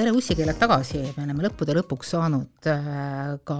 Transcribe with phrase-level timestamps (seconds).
[0.00, 3.58] tere ussikeeled tagasi, me oleme lõppude lõpuks saanud äh, ka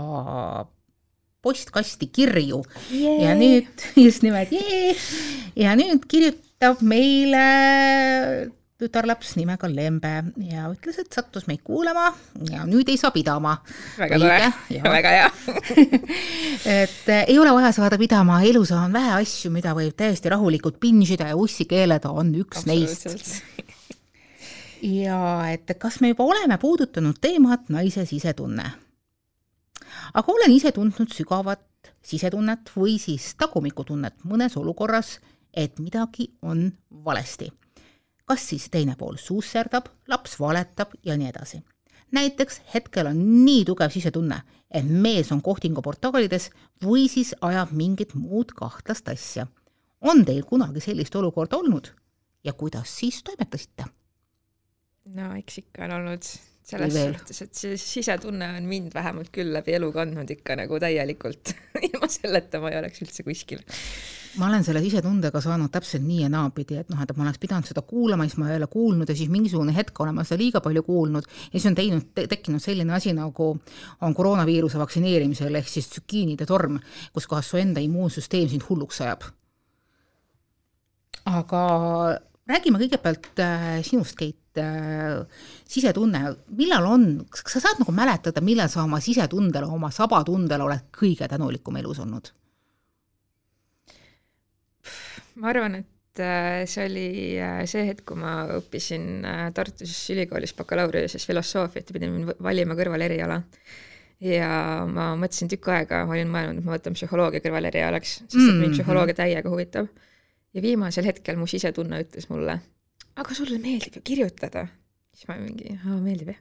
[1.45, 2.63] postkasti kirju.
[2.93, 3.27] Yeah.
[3.27, 5.11] ja nüüd just nimelt yeah,
[5.59, 7.45] ja nüüd kirjutab meile
[8.81, 10.13] tütarlaps nimega Lembe
[10.49, 12.06] ja ütles, et sattus meid kuulama
[12.49, 13.59] ja nüüd ei saa pidama.
[13.99, 14.49] väga tore,
[14.97, 15.27] väga hea.
[16.80, 20.80] Et äh, ei ole vaja saada pidama, elus on vähe asju, mida võib täiesti rahulikult
[20.80, 23.12] binge ida ja ussi keeleda on üks neist.
[24.83, 28.70] Ja et kas me juba oleme puudutanud teemat naise sisetunne.
[30.15, 35.19] aga olen ise tundnud sügavat sisetunnet või siis tagumikutunnet mõnes olukorras,
[35.55, 36.73] et midagi on
[37.05, 37.51] valesti
[38.30, 41.62] kas siis teine pool susserdab, laps valetab ja nii edasi.
[42.15, 46.51] näiteks hetkel on nii tugev sisetunne, et mees on kohtingu portaalides
[46.84, 49.47] või siis ajab mingit muud kahtlast asja.
[50.00, 51.91] on teil kunagi sellist olukorda olnud
[52.44, 53.84] ja kuidas siis toimetasite?
[55.16, 56.30] No eks ikka on olnud
[56.70, 61.55] selles suhtes, et see sisetunne on mind vähemalt küll läbi elu kandnud ikka nagu täielikult
[61.89, 63.64] ilma selleta ma ei oleks üldse kuskil
[64.38, 67.66] ma olen selle sisetundega saanud täpselt nii ja naapidi, et noh, et ma oleks pidanud
[67.66, 70.62] seda kuulama, siis ma ei ole kuulnud ja siis mingisugune hetk olen ma seda liiga
[70.62, 73.50] palju kuulnud ja siis on teinud te,, tekkinud selline asi, nagu
[74.06, 76.78] on koroonaviiruse vaktsineerimisel ehk siis tsükiinide torm,
[77.14, 79.27] kus kohas su enda immuunsüsteem sind hulluks ajab.
[81.27, 81.64] aga
[82.51, 85.23] räägime kõigepealt äh, sinust, Keit äh,,
[85.69, 90.91] sisetunne, millal on, kas sa saad nagu mäletada, millal sa oma sisetundele, oma sabatundele oled
[90.95, 92.34] kõige tänulikum elus olnud?
[95.41, 97.06] ma arvan, et äh, see oli
[97.71, 99.23] see hetk, kui ma õppisin
[99.56, 103.39] Tartus ülikoolis bakalaureuse filosoofiat ja pidin valima kõrvaleriala.
[104.21, 104.51] ja
[104.84, 108.67] ma mõtlesin tükk aega, ma olin mõelnud, et ma võtan psühholoogia kõrvalerialaks, sest et mind
[108.73, 108.77] mhm.
[108.77, 109.89] psühholoogia täiega huvitab.
[110.55, 112.59] Ja viimasel hetkel mu sisetunne ütles mulle,
[113.16, 114.66] aga sulle meeldib ju kirjutada.
[115.15, 116.41] siis ma mingi, meeldib jah,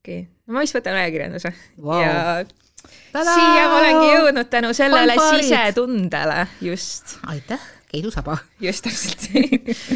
[0.00, 2.02] okei okay., no ma vist võtan ajakirjanduse wow.
[2.02, 2.16] ja
[3.12, 3.32] Tada!
[3.32, 7.16] siia ma olengi jõudnud tänu sellele sisetundele, just.
[7.26, 8.36] aitäh keidusaba.
[8.60, 9.28] just täpselt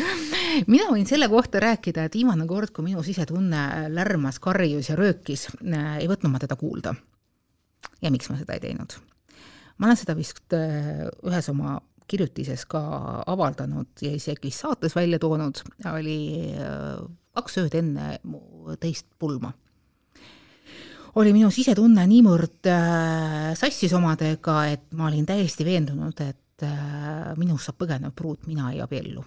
[0.72, 5.48] mina võin selle kohta rääkida, et viimane kord, kui minu sisetunne lärmas, karjus ja röökis,
[5.60, 6.94] äh, ei võtnud ma teda kuulda.
[8.02, 8.96] ja miks ma seda ei teinud?
[9.78, 11.78] ma olen seda vist äh, ühes oma
[12.10, 12.82] kirjutises ka
[13.30, 15.62] avaldanud ja isegi saates välja toonud,
[15.92, 16.20] oli
[16.58, 17.00] äh,
[17.38, 19.52] kaks ööd enne mu teist pulma
[21.18, 27.68] oli minu sisetunne niivõrd äh, sassis omadega, et ma olin täiesti veendunud, et äh, minust
[27.68, 29.24] saab põgenev pruut, mina ei abiellu.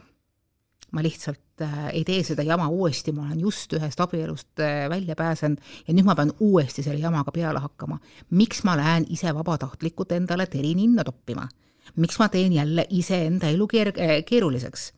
[0.93, 5.15] ma lihtsalt äh, ei tee seda jama uuesti, ma olen just ühest abielust äh, välja
[5.17, 5.57] pääsenud
[5.87, 7.99] ja nüüd ma pean uuesti selle jamaga peale hakkama.
[8.29, 11.47] miks ma lähen ise vabatahtlikult endale terininna toppima?
[11.95, 14.91] Miks ma teen jälle iseenda elu keer-, äh, keeruliseks?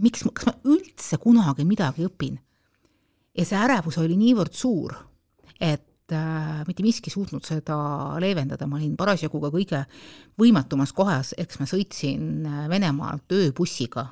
[0.00, 2.38] miks, kas ma üldse kunagi midagi õpin?
[3.36, 4.94] ja see ärevus oli niivõrd suur,
[5.60, 7.76] et äh, mitte miski suutnud seda
[8.22, 9.84] leevendada, ma olin parasjagu ka kõige
[10.40, 14.08] võimatumas kohas, eks ma sõitsin äh, Venemaalt ööbussiga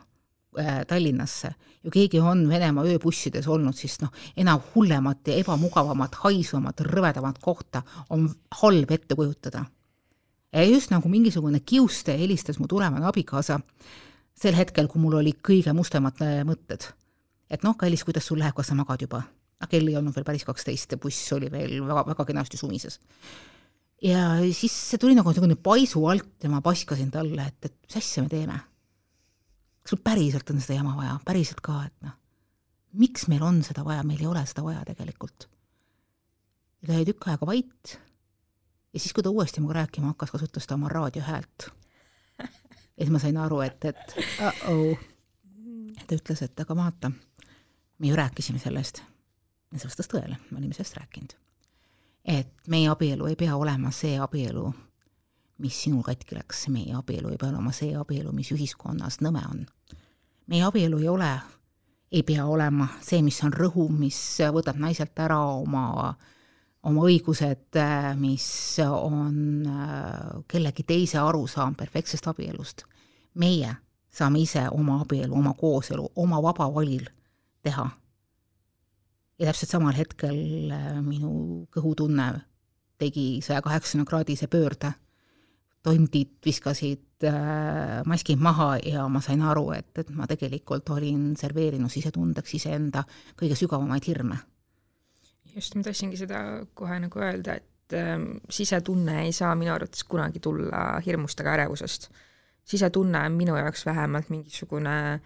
[0.58, 6.84] äh, Tallinnasse ja keegi on Venemaa ööbussides olnud, siis noh, enam hullemat ja ebamugavamat, haisvamat,
[6.88, 7.82] rõvedamat kohta
[8.14, 8.28] on
[8.62, 9.64] halb ette kujutada.
[10.52, 13.60] Ja just nagu mingisugune kiuste helistas mu tulevane abikaasa
[14.38, 16.86] sel hetkel, kui mul olid kõige mustemad äh, mõtted.
[17.50, 19.22] et noh, kallis, kuidas sul läheb, kas sa magad juba?
[19.58, 23.00] aga kell ei olnud veel päris kaksteist ja buss oli veel väga, väga kenasti sumises.
[24.02, 28.00] ja siis see tuli nagu niisugune paisu alt ja ma paskasin talle, et, et mis
[28.00, 28.60] asja me teeme.
[29.82, 32.16] kas sul päriselt on seda jama vaja, päriselt ka, et noh,
[32.98, 35.48] miks meil on seda vaja, meil ei ole seda vaja tegelikult.
[36.80, 37.98] ja ta jäi tükk aega vait
[38.92, 41.68] ja siis, kui ta uuesti minuga rääkima hakkas, kasutas ta oma raadiohäält.
[42.38, 42.48] ja
[42.98, 44.98] siis ma sain aru, et, et uh-oh.
[46.06, 47.10] ta ütles, et aga vaata,
[47.98, 49.02] me ju rääkisime sellest
[49.72, 51.34] ja see vastas tõele, me olime sellest rääkinud.
[52.24, 54.72] et meie abielu ei pea olema see abielu,
[55.58, 59.66] mis sinul katki läks, meie abielu ei pea olema see abielu, mis ühiskonnas nõme on.
[60.46, 61.32] meie abielu ei ole,
[62.12, 64.18] ei pea olema see, mis on rõhuv, mis
[64.52, 66.14] võtab naiselt ära oma
[66.82, 67.78] oma õigused,
[68.20, 68.48] mis
[68.84, 72.84] on äh, kellegi teise arusaam perfektsest abielust.
[73.34, 73.74] meie
[74.10, 77.06] saame ise oma abielu, oma kooselu, oma vaba valil
[77.62, 77.90] teha
[79.38, 82.32] ja täpselt samal hetkel äh, minu kõhutunne
[82.98, 84.92] tegi saja kaheksakümne kraadise pöörde.
[85.82, 91.90] tondid viskasid äh, maskid maha ja ma sain aru, et, et ma tegelikult olin serveerinud
[91.90, 93.04] sisetundeks iseenda
[93.38, 94.38] kõige sügavamaid hirme.
[95.54, 96.42] Just, ma tahtsingi seda
[96.74, 98.16] kohe nagu öelda, et äh,
[98.50, 102.08] sisetunne ei saa minu arvates kunagi tulla hirmust ega ärevusest.
[102.68, 105.20] sisetunne on minu jaoks vähemalt mingisugune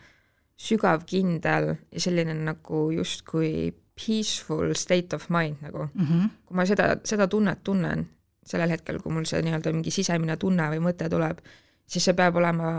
[0.56, 6.06] sügav, kindel ja selline nagu justkui peaceful state of mind nagu mm.
[6.06, 6.28] -hmm.
[6.46, 8.08] kui ma seda, seda tunnet tunnen,
[8.46, 11.38] sellel hetkel, kui mul see nii-öelda mingi sisemine tunne või mõte tuleb,
[11.86, 12.70] siis see peab olema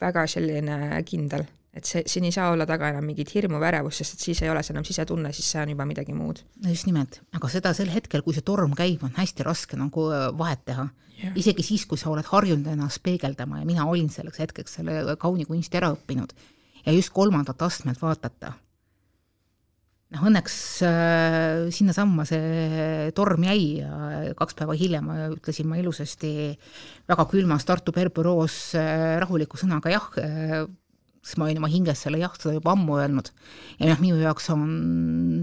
[0.00, 4.02] väga selline kindel et see, siin ei saa olla taga enam mingit hirmu või ärevust,
[4.02, 6.44] sest et siis ei ole see enam sisetunne, siis see on juba midagi muud.
[6.68, 10.28] just nimelt, aga seda sel hetkel, kui see torm käib, on hästi raske nagu äh,
[10.38, 10.88] vahet teha
[11.18, 11.32] yeah..
[11.38, 15.48] isegi siis, kui sa oled harjunud ennast peegeldama ja mina olin selleks hetkeks selle kauni
[15.48, 16.36] kunsti ära õppinud
[16.84, 18.52] ja just kolmandat astmelt vaadata.
[20.14, 26.54] noh, õnneks äh, sinnasamma see torm jäi ja kaks päeva hiljem ütlesin ma ilusasti
[27.10, 30.64] väga külmas Tartu Perbüroos äh, rahuliku sõnaga jah äh,,
[31.24, 33.30] sest ma olin oma hinges selle jah, seda juba ammu öelnud.
[33.78, 34.64] ja noh, minu jaoks on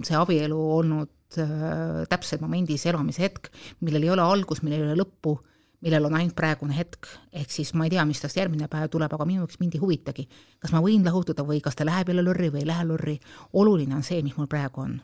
[0.06, 3.50] see abielu olnud äh, täpselt momendis elamise hetk,
[3.82, 5.40] millel ei ole algus, millel ei ole lõppu,
[5.82, 9.18] millel on ainult praegune hetk, ehk siis ma ei tea, mis tast järgmine päev tuleb,
[9.18, 10.28] aga minu jaoks mind ei huvitagi,
[10.62, 13.18] kas ma võin lahutada või kas ta läheb jälle lorri või ei lähe lorri,
[13.58, 15.00] oluline on see, mis mul praegu on.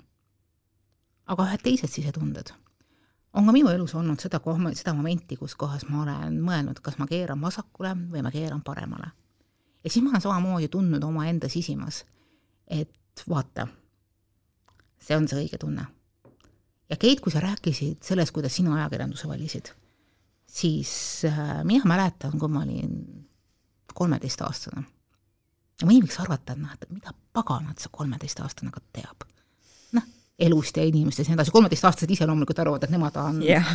[1.27, 2.53] aga ühed teised sisetunded
[3.37, 4.39] on ka minu elus olnud seda
[4.73, 9.11] seda momenti, kus kohas ma olen mõelnud, kas ma keeran vasakule või ma keeran paremale
[9.87, 12.01] ja siis ma olen samamoodi tundnud omaenda sisimas,
[12.67, 13.67] et vaata,
[14.99, 15.85] see on see õige tunne.
[16.89, 19.71] ja Keit, kui sa rääkisid sellest, kuidas sina ajakirjanduse valisid,
[20.43, 20.91] siis
[21.29, 22.99] äh, mina mäletan, kui ma olin
[23.93, 24.83] kolmeteistaastane.
[25.81, 29.23] ja mõni võiks arvata, et noh, et mida paganat see kolmeteistaastane ka teab.
[29.95, 33.71] noh, elust ja inimestest ja nii edasi, kolmeteistaastased ise loomulikult arvavad, et nemad on yeah.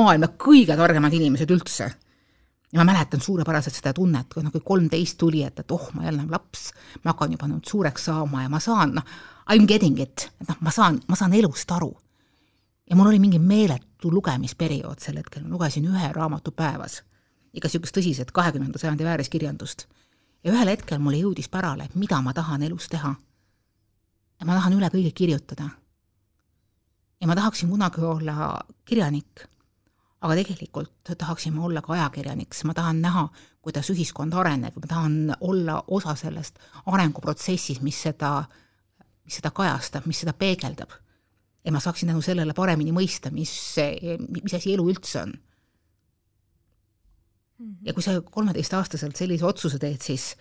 [0.00, 1.92] maailma kõige targemad inimesed üldse
[2.72, 6.04] ja ma mäletan suurepäraselt seda tunnet, kui noh, kui kolmteist tuli, et, et oh, ma
[6.04, 6.70] jälle laps,
[7.04, 9.16] ma hakkan juba nüüd suureks saama ja ma saan, noh,
[9.48, 11.94] I m getting it, et noh, ma saan, ma saan elust aru.
[12.90, 17.02] ja mul oli mingi meeletu lugemisperiood sel hetkel, ma lugesin ühe raamatu päevas,
[17.52, 19.86] ikka niisugust tõsiselt kahekümnenda sajandi vääriskirjandust.
[20.44, 23.14] ja ühel hetkel mulle jõudis pärale, mida ma tahan elus teha.
[24.40, 25.70] ja ma tahan üle kõige kirjutada.
[27.20, 29.48] ja ma tahaksin kunagi olla kirjanik
[30.18, 33.26] aga tegelikult tahaksin ma olla ka ajakirjanik, sest ma tahan näha,
[33.62, 36.58] kuidas ühiskond areneb, ma tahan olla osa sellest
[36.90, 38.32] arenguprotsessis, mis seda,
[39.26, 40.90] mis seda kajastab, mis seda peegeldab.
[41.64, 43.52] ja ma saaksin tänu sellele paremini mõista, mis,
[44.28, 45.34] mis asi elu üldse on.
[47.58, 47.74] Mhm.
[47.86, 50.36] ja kui sa kolmeteistaastaselt sellise otsuse teed, siis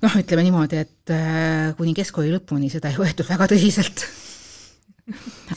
[0.00, 4.04] noh, ütleme niimoodi, et äh, kuni keskkooli lõpuni seda ei võetud väga tõsiselt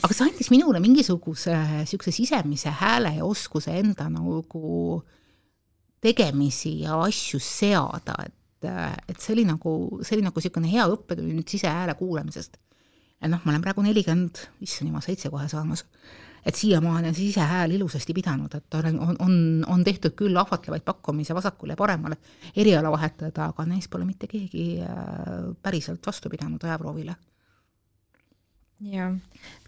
[0.01, 5.03] aga see andis minule mingisuguse niisuguse sisemise hääle ja oskuse enda nagu
[6.01, 8.68] tegemisi ja asju seada, et,
[9.09, 12.57] et see oli nagu, see oli nagu niisugune hea õppetund sisehääle kuulamisest.
[13.21, 15.86] ja noh, ma olen praegu nelikümmend, issand jumal, seitse kohe saamas,
[16.45, 19.38] et siiamaani on see sisehääl ilusasti pidanud, et on, on, on,
[19.77, 22.18] on tehtud küll ahvatlevaid pakkumisi vasakule ja paremale
[22.57, 27.15] eriala vahetada, aga neist pole mitte keegi äh, päriselt vastu pidanud ajaproovile
[28.83, 29.10] jaa,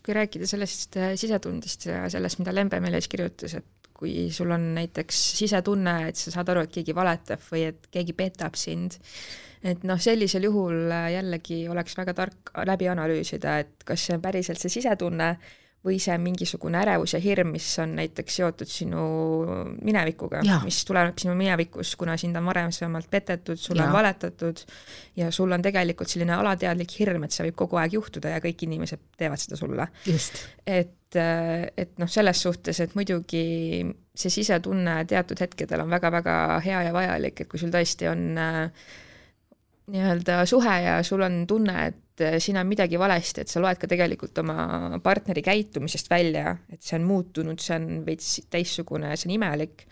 [0.06, 4.51] kui rääkida sellest äh, sisetundest ja sellest, mida Lembe meile siis kirjutas, et kui sul
[4.54, 9.00] on näiteks sisetunne, et sa saad aru, et keegi valetab või et keegi petab sind,
[9.65, 14.24] et noh, sellisel juhul äh, jällegi oleks väga tark läbi analüüsida, et kas see on
[14.24, 15.33] päriselt see sisetunne
[15.87, 19.03] või see mingisugune ärevus ja hirm, mis on näiteks seotud sinu
[19.81, 23.87] minevikuga, mis tuleneb sinu minevikust, kuna sind on varasemalt petetud, sulle ja.
[23.87, 24.63] on valetatud
[25.19, 28.67] ja sul on tegelikult selline alateadlik hirm, et see võib kogu aeg juhtuda ja kõik
[28.67, 29.87] inimesed teevad seda sulle.
[30.67, 33.44] et, et noh, selles suhtes, et muidugi
[34.17, 38.89] see sisetunne teatud hetkedel on väga-väga hea ja vajalik, et kui sul tõesti on äh,
[39.94, 43.80] nii-öelda suhe ja sul on tunne, et et siin on midagi valesti, et sa loed
[43.81, 49.30] ka tegelikult oma partneri käitumisest välja, et see on muutunud, see on veits teistsugune, see
[49.30, 49.88] on imelik.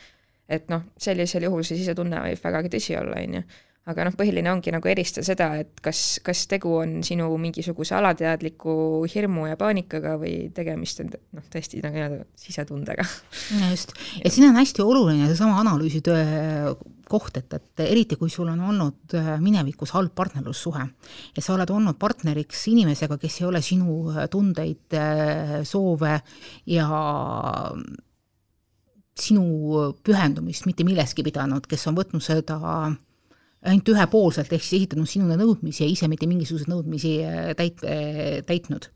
[0.46, 3.46] et noh, sellisel juhul see sisetunne võib vägagi tõsi olla, on ju.
[3.86, 9.06] Aga noh, põhiline ongi nagu eristada seda, et kas, kas tegu on sinu mingisuguse alateadliku
[9.12, 13.06] hirmu ja paanikaga või tegemist on noh, tõesti nagu nii-öelda sisetundega.
[13.70, 16.74] just, ja siin on hästi oluline seesama analüüsitöö
[17.10, 20.86] koht, et, et eriti kui sul on olnud äh, minevikus halb partnerlussuhe
[21.36, 26.18] ja sa oled olnud partneriks inimesega, kes ei ole sinu äh, tundeid, äh, soove
[26.74, 26.90] ja
[29.16, 29.46] sinu
[30.04, 32.58] pühendumist mitte milleski pidanud, kes on võtnud seda
[33.66, 37.16] ainult ühepoolselt, ehk siis esitanud sinule nõudmisi ja ise mitte mingisuguseid nõudmisi
[37.58, 37.84] täit-,
[38.46, 38.90] täitnud.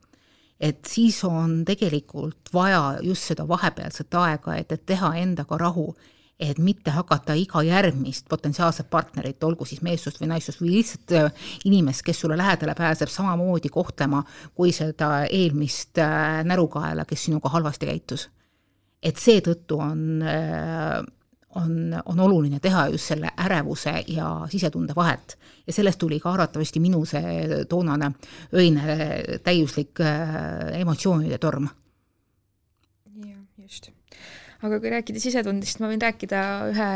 [0.59, 5.93] et siis on tegelikult vaja just seda vahepealset aega, et, et teha endaga rahu
[6.39, 11.47] et mitte hakata iga järgmist potentsiaalset partnerit, olgu siis meessust või naissust või lihtsalt äh,
[11.67, 14.23] inimest, kes sulle lähedale pääseb, samamoodi kohtlema
[14.55, 18.29] kui seda eelmist äh, närukaela, kes sinuga halvasti käitus.
[19.03, 21.03] et seetõttu on, äh,
[21.55, 25.37] on, on oluline teha just selle ärevuse ja sisetunde vahet.
[25.67, 28.11] ja sellest tuli ka arvatavasti minu see toonane
[28.53, 28.97] öine
[29.43, 31.69] täiuslik äh, emotsioonide torm.
[33.25, 33.89] jah, just.
[34.61, 36.41] aga kui rääkida sisetundest, ma võin rääkida
[36.73, 36.91] ühe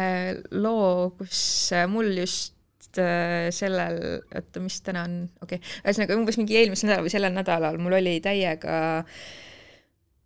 [0.52, 4.02] loo, kus mul just äh, sellel,
[4.36, 7.98] oota, mis täna on, okei okay., ühesõnaga umbes mingi eelmisel nädalal või sellel nädalal mul
[8.02, 8.76] oli täiega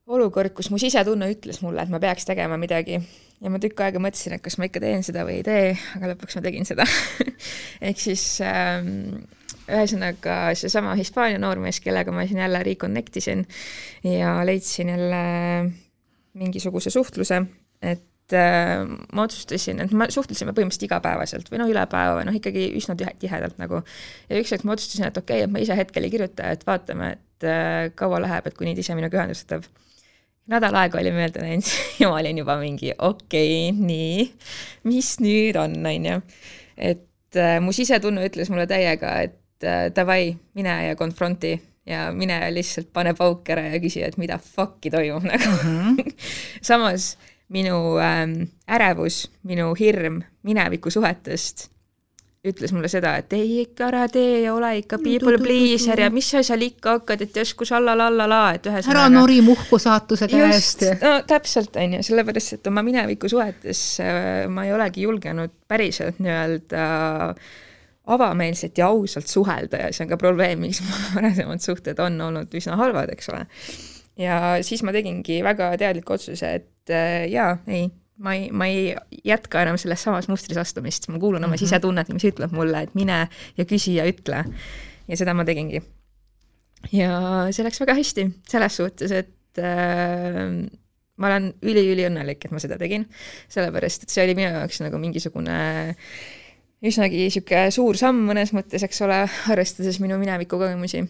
[0.07, 2.99] olukord, kus mu sisetunne ütles mulle, et ma peaks tegema midagi
[3.43, 6.13] ja ma tükk aega mõtlesin, et kas ma ikka teen seda või ei tee, aga
[6.13, 6.85] lõpuks ma tegin seda
[7.87, 9.19] ehk siis ähm,
[9.67, 13.45] ühesõnaga seesama Hispaania noormees, kellega ma siin jälle reconnect isin
[14.07, 15.23] ja leidsin jälle
[16.37, 17.41] mingisuguse suhtluse,
[17.81, 22.37] et äh, ma otsustasin, et me suhtlesime põhimõtteliselt igapäevaselt või noh, üle päeva või noh,
[22.37, 23.83] ikkagi üsna tihedalt nagu.
[24.29, 26.65] ja üks hetk ma otsustasin, et okei okay,, et ma ise hetkel ei kirjuta, et
[26.67, 29.67] vaatame, et äh, kaua läheb, et kuni ta ise minuga ühendust võtab
[30.51, 31.69] nädal aega oli mööda läinud
[32.01, 34.27] ja ma olin juba mingi okei okay,, nii,
[34.87, 36.19] mis nüüd on, on ju.
[36.77, 41.55] et äh, mu sisetunne ütles mulle täiega, et äh, davai, mine ja konfronti
[41.87, 45.95] ja mine lihtsalt pane pauk ära ja küsi, et mida fuck'i toimub nagu mm.
[45.95, 46.13] -hmm.
[46.61, 47.15] samas
[47.49, 51.69] minu ähm, ärevus, minu hirm minevikusuhetest
[52.51, 56.29] ütles mulle seda, et ei ikka ära tee ja ole ikka people pleaser ja mis
[56.33, 58.95] sa seal ikka hakkad, et järsku sallalallala, et ühesõnaga.
[58.95, 60.85] ära nori muhku saatuse käest.
[61.01, 66.87] no täpselt, on ju, sellepärast et oma minevikusuhetes äh, ma ei olegi julgenud päriselt nii-öelda
[68.07, 72.57] avameelselt ja ausalt suhelda ja see on ka probleem, miks mu varasemad suhted on olnud
[72.57, 73.45] üsna halvad, eks ole.
[74.21, 77.89] ja siis ma tegingi väga teadliku otsuse, et äh, jaa, ei
[78.23, 78.95] ma ei, ma ei
[79.25, 81.65] jätka enam selles samas mustris astumist, ma kuulan oma mm -hmm.
[81.65, 84.43] sisetunnet, mis ütleb mulle, et mine ja küsi ja ütle.
[85.07, 85.81] ja seda ma tegingi.
[86.91, 90.69] ja see läks väga hästi, selles suhtes, et äh,
[91.17, 93.07] ma olen üliüliõnnelik, et ma seda tegin,
[93.49, 95.95] sellepärast et see oli minu jaoks nagu mingisugune
[96.85, 101.07] üsnagi niisugune suur samm mõnes mõttes, eks ole, arvestades minu mineviku kogemusi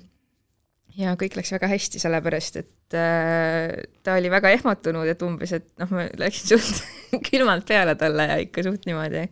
[0.97, 3.73] ja kõik läks väga hästi, sellepärast et äh,
[4.03, 8.39] ta oli väga ehmatunud, et umbes, et noh, ma läksin suht külmalt peale talle ja
[8.43, 9.27] ikka suht niimoodi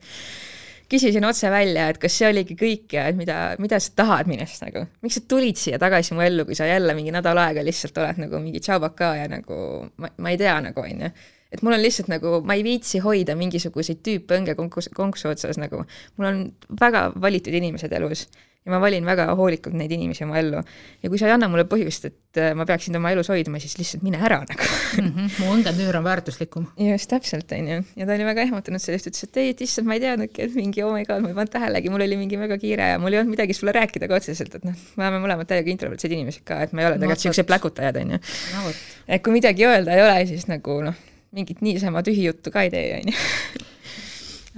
[0.90, 4.62] küsisin otse välja, et kas see oligi kõik ja et mida, mida sa tahad minust
[4.64, 7.98] nagu, miks sa tulid siia tagasi mu ellu, kui sa jälle mingi nädal aega lihtsalt
[8.02, 9.58] oled nagu mingi tšaubaka ja nagu
[10.02, 11.12] ma, ma ei tea nagu onju.
[11.56, 15.86] Et mul on lihtsalt nagu, ma ei viitsi hoida mingisuguseid tüüpõnge konksu, konksu otsas nagu,
[16.20, 16.42] mul on
[16.82, 18.28] väga valitud inimesed elus
[18.66, 20.62] ja ma valin väga hoolikalt neid inimesi oma ellu.
[21.04, 23.78] ja kui sa ei anna mulle põhjust, et äh, ma peaksin tema elus hoidma, siis
[23.78, 25.12] lihtsalt mine ära nagu mm.
[25.12, 25.36] -hmm.
[25.40, 26.66] mu õngetüür on väärtuslikum.
[26.88, 27.78] just, täpselt, on ju.
[27.96, 30.56] ja ta oli väga ehmatunud sellest, ütles, et ei, et issand, ma ei teadnudki, et
[30.58, 33.14] mingi oh my god, ma ei pannud tähelegi, mul oli mingi väga kiire ja mul
[33.14, 36.46] ei olnud midagi sulle rääkida ka otseselt, et noh, me oleme mõlemad täiega introvertsed inimesed
[36.48, 38.74] ka, et me ei ole tegelikult niisugused pläkutajad, on ju.
[39.08, 40.98] et kui midagi öelda ei ole, siis nagu noh,
[41.38, 43.64] mingit niisama tühi juttu ka ei tee, on ju.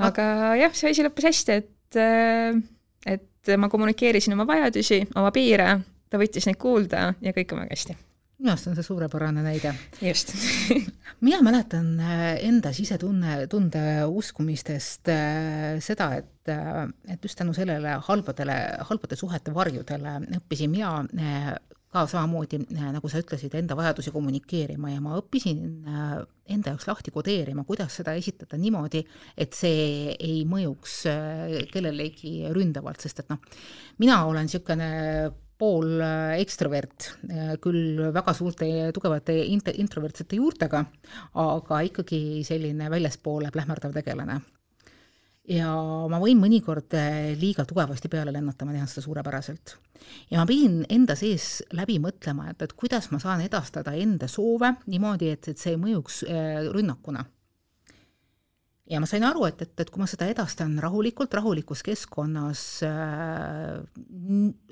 [0.08, 0.32] aga
[0.64, 2.64] jah, see asi lõppes hästi, et äh,
[3.54, 5.72] et ma kommunikeerisin oma vajadusi, oma piire,
[6.10, 7.98] ta võttis neid kuulda ja kõik on väga hästi
[8.38, 9.74] minu arust on see suurepärane näide.
[10.02, 10.34] just
[11.26, 17.98] mina mäletan äh, enda sisetunne, tunde uskumistest äh, seda, et, äh, et just tänu sellele
[18.08, 18.58] halbadele,
[18.90, 20.92] halbade suhete varjudele õppisin mina
[21.94, 26.14] ka samamoodi, nagu sa ütlesid, enda vajadusi kommunikeerima ja ma õppisin äh,
[26.52, 29.04] enda jaoks lahti kodeerima, kuidas seda esitada niimoodi,
[29.40, 33.40] et see ei mõjuks äh, kellelegi ründavalt, sest et noh,
[34.04, 34.90] mina olen niisugune
[35.58, 37.14] pool äh, ekstrovert,
[37.64, 40.84] küll väga suurte tugevate int-, introvertsete juurtega,
[41.40, 44.42] aga ikkagi selline väljaspoole plähmerdav tegelane
[45.48, 45.70] ja
[46.12, 49.78] ma võin mõnikord eh, liiga tugevasti peale lennata, ma tean seda suurepäraselt.
[50.32, 54.76] ja ma pidin enda sees läbi mõtlema, et, et kuidas ma saan edastada enda soove
[54.88, 57.24] niimoodi, et, et see ei mõjuks eh, rünnakuna.
[58.92, 63.82] ja ma sain aru, et, et, et kui ma seda edastan rahulikult, rahulikus keskkonnas äh,,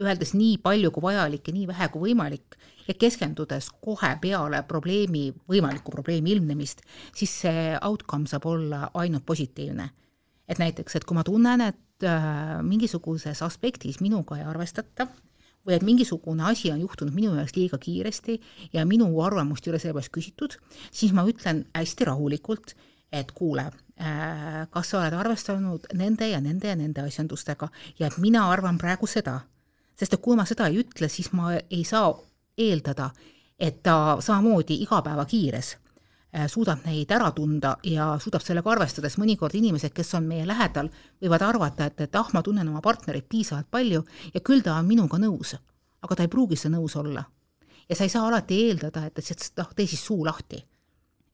[0.03, 5.29] öeldes nii palju kui vajalik ja nii vähe kui võimalik, ja keskendudes kohe peale probleemi,
[5.47, 6.83] võimaliku probleemi ilmnemist,
[7.15, 9.93] siis see outcome saab olla ainult positiivne
[10.47, 15.07] et näiteks, et kui ma tunnen, et äh, mingisuguses aspektis minuga ei arvestata
[15.65, 18.35] või et mingisugune asi on juhtunud minu jaoks liiga kiiresti
[18.73, 20.57] ja minu arvamust ei ole selle pärast küsitud,
[20.93, 22.75] siis ma ütlen hästi rahulikult,
[23.11, 28.17] et kuule äh,, kas sa oled arvestanud nende ja nende ja nende asjandustega ja et
[28.21, 29.39] mina arvan praegu seda.
[29.95, 32.11] sest et kui ma seda ei ütle, siis ma ei saa
[32.57, 33.09] eeldada,
[33.57, 35.84] et ta samamoodi igapäevakiires Äh,
[36.51, 40.89] suudab neid ära tunda ja suudab sellega arvestades, mõnikord inimesed, kes on meie lähedal,
[41.23, 44.87] võivad arvata, et, et ah, ma tunnen oma partnerit piisavalt palju ja küll ta on
[44.89, 45.55] minuga nõus,
[46.03, 47.23] aga ta ei pruugi see nõus olla.
[47.89, 50.63] ja sa ei saa alati eeldada, et, et noh, tee siis suu lahti.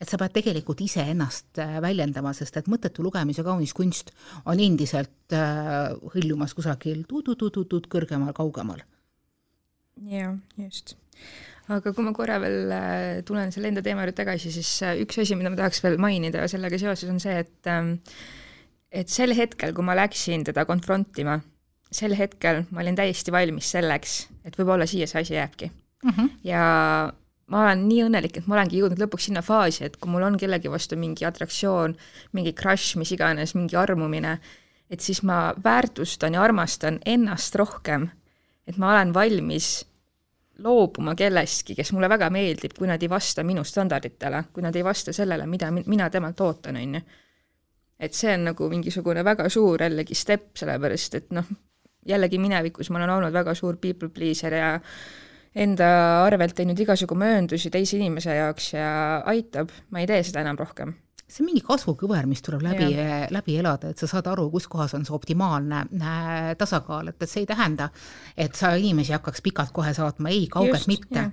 [0.01, 4.11] et sa pead tegelikult iseennast äh, väljendama, sest et mõttetu lugemise kaunis kunst
[4.45, 8.85] on endiselt äh, hõljumas kusagil tuut-tuut-tuut kõrgemal, kaugemal.
[10.05, 10.95] jah, just.
[11.71, 15.21] Aga kui ma korra veel äh, tulen selle enda teema juurde tagasi, siis äh, üks
[15.23, 17.95] asi, mida ma tahaks veel mainida sellega seoses, on see, et ähm,
[18.91, 21.39] et sel hetkel, kui ma läksin teda konfrontima,
[21.91, 26.11] sel hetkel ma olin täiesti valmis selleks, et võib-olla siia see asi jääbki mm.
[26.11, 26.29] -hmm.
[26.47, 26.63] ja
[27.51, 30.37] ma olen nii õnnelik, et ma olengi jõudnud lõpuks sinna faasi, et kui mul on
[30.39, 31.95] kellegi vastu mingi atraktsioon,
[32.31, 34.37] mingi crush, mis iganes, mingi armumine,
[34.89, 38.09] et siis ma väärtustan ja armastan ennast rohkem,
[38.67, 39.85] et ma olen valmis
[40.63, 44.83] loobuma kellestki, kes mulle väga meeldib, kui nad ei vasta minu standarditele, kui nad ei
[44.85, 47.01] vasta sellele, mida mina temalt ootan, on ju.
[48.01, 51.51] et see on nagu mingisugune väga suur jällegi step, sellepärast et noh,
[52.07, 54.71] jällegi minevikus ma olen olnud väga suur people pleaser ja
[55.55, 55.91] enda
[56.25, 58.91] arvelt teinud igasugu mööndusi teise inimese jaoks ja
[59.25, 60.95] aitab, ma ei tee seda enam rohkem
[61.31, 62.89] see on mingi kasvukõver, mis tuleb läbi,
[63.31, 67.31] läbi elada, et sa saad aru, kus kohas on see optimaalne äh, tasakaal, et, et
[67.31, 67.89] see ei tähenda,
[68.37, 71.29] et sa inimesi hakkaks pikalt kohe saatma, ei, kaugelt Just, mitte.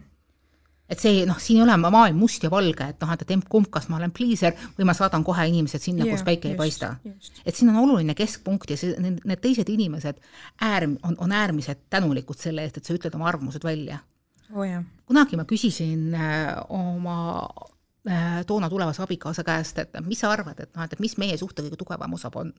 [0.88, 3.88] et see noh, siin ei ole maailm must ja valge, et noh, et emb-kumb, kas
[3.90, 6.92] ma olen pleaser või ma saadan kohe inimesed sinna, kus päike just, ei paista.
[7.44, 10.22] et siin on oluline keskpunkt ja see, need, teised inimesed
[10.64, 13.98] äärm-, on, on äärmiselt tänulikud selle eest, et sa ütled oma arvamused välja
[14.54, 14.78] oh,.
[15.08, 17.18] kunagi ma küsisin äh, oma
[18.46, 21.78] toona tulevase abikaasa käest, et mis sa arvad, et noh, et mis meie suhte kõige
[21.80, 22.52] tugevam osa on.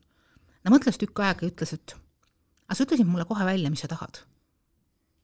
[0.63, 1.95] ta mõtles tükk aega ja ütles, et
[2.67, 4.21] aga sa ütlesid mulle kohe välja, mis sa tahad.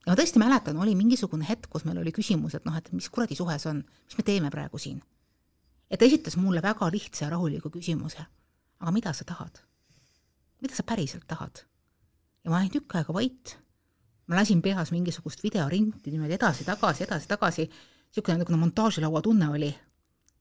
[0.05, 3.10] ja ma tõesti mäletan, oli mingisugune hetk, kus meil oli küsimus, et noh, et mis
[3.10, 5.03] kuradi suhe see on, mis me teeme praegu siin.
[5.89, 8.25] ja ta esitas mulle väga lihtsa ja rahuliku küsimuse.
[8.79, 9.62] aga mida sa tahad?
[10.62, 11.65] mida sa päriselt tahad?
[12.44, 13.58] ja ma olin tükk aega vait
[14.27, 19.72] ma lasin peas mingisugust videorinti niimoodi edasi-tagasi, edasi-tagasi, niisugune nagu montaažilaua tunne oli.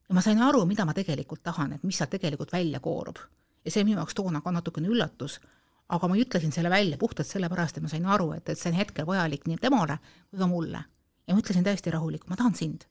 [0.08, 3.18] Ja ma sain aru, mida ma tegelikult tahan, et mis sealt tegelikult välja koorub.
[3.64, 5.38] ja see minu jaoks toona ka natukene üllatus,
[5.88, 8.76] aga ma ütlesin selle välja puhtalt sellepärast, et ma sain aru, et, et see on
[8.76, 9.98] hetkel vajalik nii temale
[10.30, 10.84] kui ka mulle.
[11.26, 12.84] ja ma ütlesin täiesti rahulikult, ma tahan sind.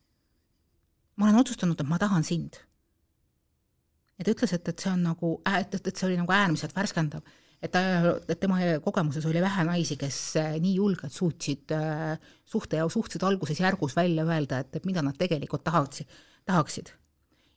[1.15, 2.57] ma olen otsustanud, et ma tahan sind.
[4.17, 6.75] ja ta ütles, et, et see on nagu, et, et, et see oli nagu äärmiselt
[6.75, 7.21] värskendav
[7.63, 7.81] et ta,
[8.27, 13.23] et tema kogemuses oli vähe naisi, kes äh, nii julgelt suutsid äh, suhte ja suhteliselt
[13.29, 16.09] alguses järgus välja öelda, et, et mida nad tegelikult tahaksid,
[16.49, 16.91] tahaksid.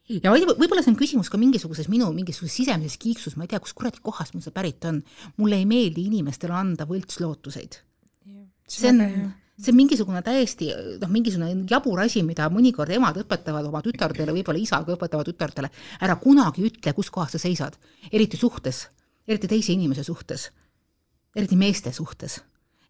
[0.09, 3.75] Ja võib-olla see on küsimus ka mingisuguses minu mingisuguses sisemises kiiksus, ma ei tea, kus
[3.77, 5.03] kuradi kohast mul see pärit on.
[5.37, 7.81] mulle ei meeldi inimestele anda võltslootuseid.
[8.67, 9.03] see on,
[9.59, 14.63] see on mingisugune täiesti noh, mingisugune jabur asi, mida mõnikord emad õpetavad oma tütardele, võib-olla
[14.63, 17.79] isa ka õpetavad tütardele, ära kunagi ütle, kus kohas sa seisad,
[18.13, 18.87] eriti suhtes
[19.27, 20.51] eriti teise inimese suhtes,
[21.37, 22.41] eriti meeste suhtes.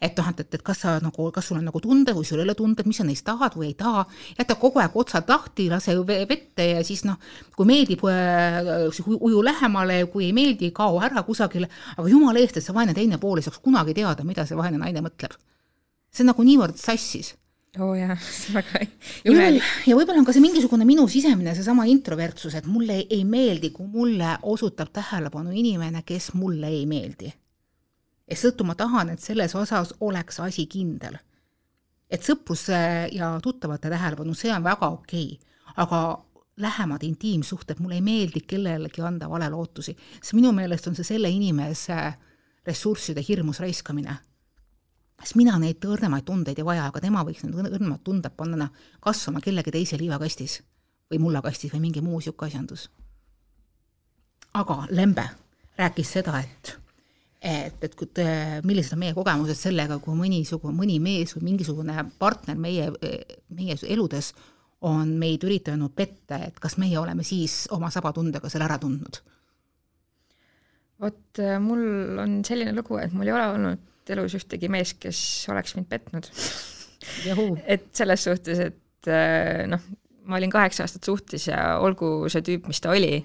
[0.01, 2.45] Et noh, et, et, kas sa nagu, kas sul on nagu tunde või sul ei
[2.45, 4.05] ole tunded, mis sa neist tahad või ei taha,
[4.37, 7.17] jäta kogu aeg otsad lahti, lase vette ja siis noh,
[7.57, 12.67] kui meeldib, äh, uju lähemale, kui ei meeldi, kao ära kusagile, aga jumala eest, et
[12.67, 15.41] see vaene teine pool ei saaks kunagi teada, mida see vaene naine mõtleb.
[16.13, 17.35] see on nagu niivõrd sassis
[17.77, 18.17] oo oh jah,
[18.57, 18.85] väga
[19.29, 19.65] imelik.
[19.87, 23.89] ja võib-olla on ka see mingisugune minu sisemine seesama introvertsus, et mulle ei meeldi, kui
[23.93, 27.33] mulle osutab tähelepanu inimene, kes mulle ei meeldi.
[28.31, 31.19] Ja seetõttu ma tahan, et selles osas oleks asi kindel.
[32.11, 36.23] et sõpruse ja tuttavate tähelepanu, see on väga okei okay., aga
[36.57, 41.97] lähemad intiimsuhted, mulle ei meeldi kellelegi anda valelootusi, sest minu meelest on see selle inimese
[42.67, 44.17] ressursside hirmus raiskamine
[45.23, 48.69] sest mina neid õrnemaid tundeid ei vaja, aga tema võiks need õrnemad tunded panna
[49.01, 50.61] kasvama kellegi teise liivakastis
[51.11, 52.89] või mullakastis või mingi muu niisugune asjandus.
[54.55, 55.29] aga Lembe
[55.79, 56.77] rääkis seda, et
[57.47, 58.21] et, et
[58.67, 62.91] millised on meie kogemused sellega, kui mõnisugune, mõni mees või mingisugune partner meie,
[63.55, 64.33] meie eludes
[64.87, 69.23] on meid üritanud petta, et kas meie oleme siis oma sabatundega selle ära tundnud?
[70.97, 75.19] vot mul on selline lugu, et mul ei ole olnud elus ühtegi meest, kes
[75.53, 76.31] oleks mind petnud
[77.67, 79.83] et selles suhtes, et äh, noh,
[80.27, 83.21] ma olin kaheksa aastat suhtes ja olgu see tüüp, mis ta oli,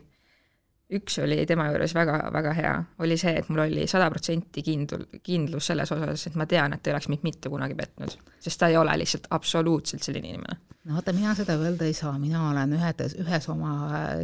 [0.98, 2.74] üks oli tema juures väga-väga hea,
[3.04, 6.84] oli see, et mul oli sada protsenti kindl-, kindlus selles osas, et ma tean, et
[6.84, 10.60] ta ei oleks mind mitte kunagi petnud, sest ta ei ole lihtsalt absoluutselt selline inimene.
[10.86, 13.76] no vaata, mina seda öelda ei saa, mina olen ühes, ühes oma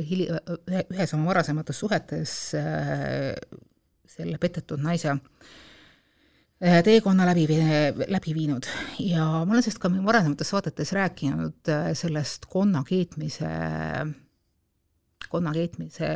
[0.10, 0.30] hili-,
[0.90, 3.32] ühes oma varasemates suhetes äh,
[4.18, 5.56] selle petetud naise äh,
[6.58, 7.44] Äh, teekonna läbi,
[8.10, 8.66] läbi viinud
[8.98, 13.50] ja ma olen sellest ka varasemates saadetes rääkinud, äh, sellest konna keetmise,
[15.32, 16.08] konna keetmise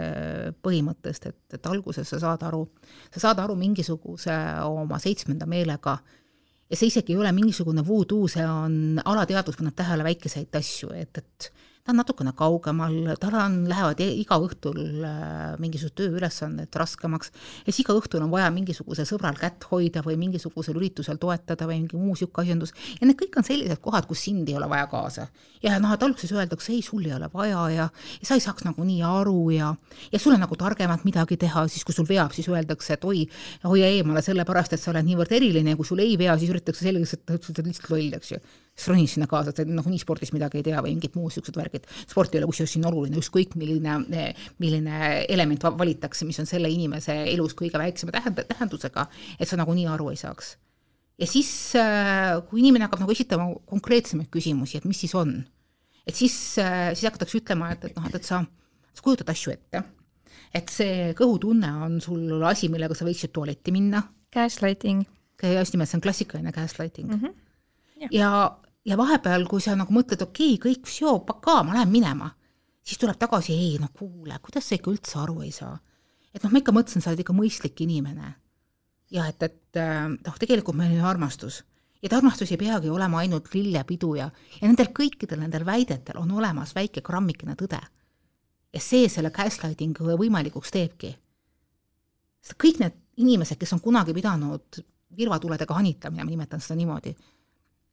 [0.64, 2.66] põhimõttest, et, et alguses sa saad aru,
[3.14, 4.36] sa saad aru mingisuguse
[4.68, 5.98] oma seitsmenda meelega
[6.72, 11.20] ja see isegi ei ole mingisugune voodoo, see on alateadvus paneb tähele väikeseid asju, et,
[11.20, 17.32] et ta on natukene kaugemal, tal on, lähevad e-, iga õhtul äh, mingisugused tööülesanded raskemaks.
[17.66, 21.80] Ja siis iga õhtul on vaja mingisugusel sõbral kätt hoida või mingisugusel üritusel toetada või
[21.82, 22.76] mingi muu niisugune asjandus.
[23.00, 25.28] Ja need kõik on sellised kohad, kus sind ei ole vaja kaasa.
[25.64, 27.90] ja noh, et alguses öeldakse, ei, sul ei ole vaja ja,
[28.22, 29.74] ja sa ei saaks nagu nii aru ja
[30.12, 33.26] ja sul on nagu targemat midagi teha, siis kui sul veab, siis öeldakse, et oi,
[33.66, 36.86] hoia eemale sellepärast, et sa oled niivõrd eriline ja kui sul ei vea, siis üritatakse
[36.86, 38.42] selgeks, et sa oled lihtsalt loll, eks ju
[38.76, 41.88] siis ronid sinna kaasa, et nagunii spordis midagi ei tea või mingid muud niisugused värgid.
[42.08, 43.98] sport ei ole kusjuures siin oluline, ükskõik milline,
[44.64, 49.08] milline element valitakse, mis on selle inimese elus kõige väiksema tähend-, tähendusega,
[49.40, 50.56] et sa nagunii aru ei saaks.
[51.20, 55.36] ja siis, äh, kui inimene hakkab nagu esitama konkreetsemaid küsimusi, et mis siis on,
[56.08, 58.42] et siis, äh, siis hakatakse ütlema, et, et noh, et, et sa,
[58.94, 59.84] sa kujutad asju ette,
[60.56, 64.02] et see kõhutunne on sul asi, millega sa võiksid tualetti minna.
[64.32, 65.06] Gaslighting.
[65.42, 67.20] just nimelt, see on klassikaline gaslighting mm.
[67.20, 67.51] -hmm
[68.12, 72.32] ja, ja vahepeal, kui sa nagu mõtled, okei okay,, kõik, sjoo, pakaa, ma lähen minema,
[72.84, 75.78] siis tuleb tagasi, ei no kuule, kuidas sa ikka üldse aru ei saa.
[76.34, 78.36] et noh, ma ikka mõtlesin, sa oled ikka mõistlik inimene.
[79.12, 81.64] ja et, et äh, noh, tegelikult meil on ju armastus
[82.02, 86.32] ja et armastus ei peagi olema ainult lillepidu ja, ja nendel kõikidel nendel väidetel on
[86.32, 87.82] olemas väike grammikene tõde.
[88.74, 91.16] ja see selle gaslighting'u võimalikuks teebki.
[92.42, 94.82] sest kõik need inimesed, kes on kunagi pidanud
[95.18, 97.14] virvatuledega hanitama, ma nimetan seda niimoodi,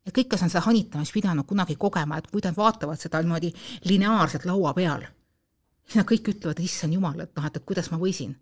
[0.08, 3.52] et kõik, kes on seda hanitamist pidanud kunagi kogema, et kui nad vaatavad seda niimoodi
[3.88, 5.04] lineaarselt laua peal,
[5.84, 8.36] siis nad kõik ütlevad, issand jumal, et noh, et, et kuidas ma võisin.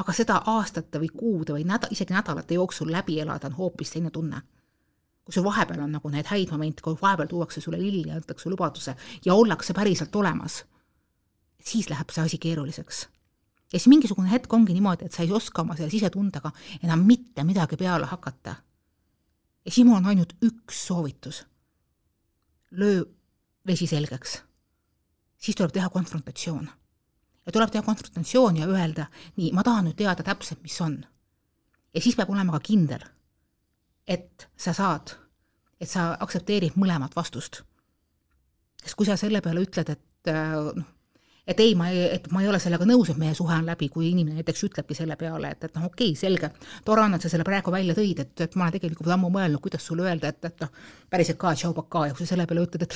[0.00, 4.10] aga seda aastate või kuude või näda-, isegi nädalate jooksul läbi elada on hoopis teine
[4.10, 4.42] tunne.
[5.24, 8.50] kui sul vahepeal on nagu neid häid momente, kui vahepeal tuuakse sulle lilli ja antakse
[8.50, 10.64] lubaduse ja ollakse päriselt olemas,
[11.60, 13.08] siis läheb see asi keeruliseks.
[13.72, 16.50] ja siis mingisugune hetk ongi niimoodi, et sa ei oska oma selle sisetundega
[16.82, 18.54] enam mitte midagi peale hakata
[19.64, 21.46] ja mul on ainult üks soovitus.
[22.70, 23.04] löö
[23.66, 24.42] vesi selgeks.
[25.38, 26.70] siis tuleb teha konfrontatsioon.
[27.46, 31.04] ja tuleb teha konfrontatsioon ja öelda, nii, ma tahan nüüd teada täpselt, mis on.
[31.94, 33.04] ja siis peab olema ka kindel,
[34.06, 35.16] et sa saad,
[35.80, 37.62] et sa aktsepteerid mõlemat vastust.
[38.82, 40.32] sest kui sa selle peale ütled, et
[40.76, 40.99] noh,
[41.50, 43.88] et ei, ma ei, et ma ei ole sellega nõus, et meie suhe on läbi,
[43.92, 46.52] kui inimene näiteks ütlebki selle peale, et, et noh, okei okay,, selge,
[46.86, 49.62] tore on, et sa selle praegu välja tõid, et, et ma olen tegelikult ammu mõelnud,
[49.64, 50.70] kuidas sulle öelda, et, et noh,
[51.10, 52.94] päriselt ka, tšau, pakaa, ja kui sa selle peale ütled, et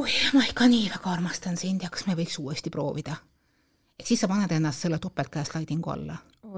[0.00, 3.18] oi, ma ikka nii väga armastan sind ja kas me võiks uuesti proovida.
[4.00, 6.16] et siis sa paned ennast selle topeltkäeslaidingu alla.
[6.48, 6.56] oh,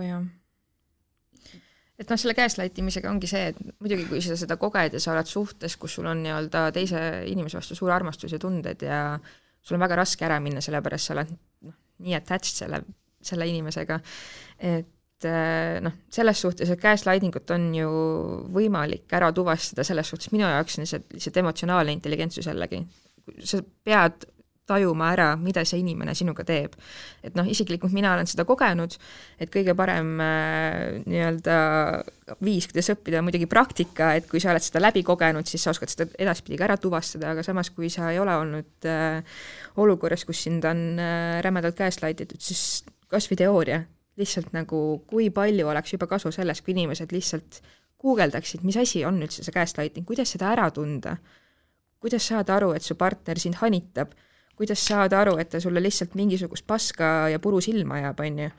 [1.99, 5.17] et noh, selle gaslight imisega ongi see, et muidugi, kui sa seda koged ja sa
[5.17, 9.19] oled suhtes, kus sul on nii-öelda teise inimese vastu suur armastus ja tunded ja
[9.63, 11.31] sul on väga raske ära minna, sellepärast sa oled
[11.69, 12.83] noh, nii attached selle,
[13.23, 14.01] selle inimesega,
[14.59, 17.93] et äh, noh, selles suhtes, et gaslighting ut on ju
[18.55, 22.83] võimalik ära tuvastada, selles suhtes minu jaoks on see lihtsalt emotsionaalne intelligentsus jällegi.
[23.47, 24.27] sa pead
[24.67, 26.75] tajuma ära, mida see inimene sinuga teeb.
[27.23, 28.95] et noh, isiklikult mina olen seda kogenud,
[29.43, 31.57] et kõige parem äh, nii-öelda
[32.45, 35.75] viis, kuidas õppida, on muidugi praktika, et kui sa oled seda läbi kogenud, siis sa
[35.75, 39.43] oskad seda edaspidi ka ära tuvastada, aga samas, kui sa ei ole olnud äh,
[39.83, 43.83] olukorras, kus sind on äh, rämedalt käest laaditud, siis kas või teooria,
[44.21, 47.63] lihtsalt nagu kui palju oleks juba kasu sellest, kui inimesed lihtsalt
[48.03, 51.17] guugeldaksid, mis asi on üldse see gaslighting, kuidas seda ära tunda,
[52.03, 54.15] kuidas saada aru, et su partner sind hanitab
[54.57, 58.53] kuidas saada aru, et ta sulle lihtsalt mingisugust paska ja puru silma ajab, on ju.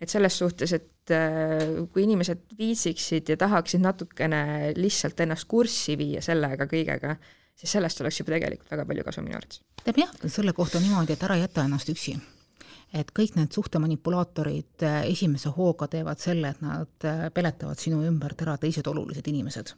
[0.00, 6.22] et selles suhtes, et äh, kui inimesed viitsiksid ja tahaksid natukene lihtsalt ennast kurssi viia
[6.22, 7.16] sellega kõigega,
[7.58, 9.62] siis sellest oleks juba tegelikult väga palju kasu minu arvates.
[9.84, 12.18] tead jah, selle kohta niimoodi, et ära jäta ennast üksi
[12.94, 18.46] et kõik need suhtemanipulaatorid äh, esimese hooga teevad selle, et nad äh, peletavad sinu ümbert
[18.46, 19.74] ära teised olulised inimesed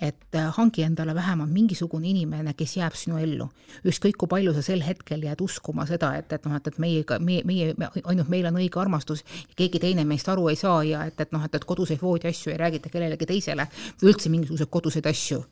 [0.00, 3.48] et äh, hangi endale vähemalt mingisugune inimene, kes jääb sinu ellu.
[3.86, 7.18] ükskõik, kui palju sa sel hetkel jääd uskuma seda, et, et noh, et, et meiega,
[7.18, 9.24] meie, meie, ainult meil on õige armastus
[9.56, 12.60] keegi teine meist aru ei saa ja et, et noh, et, et koduseid voodiasju ei
[12.60, 13.68] räägita kellelegi teisele
[14.02, 15.42] või üldse mingisuguseid koduseid asju